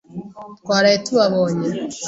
[0.59, 1.59] Twaraye tubabonye.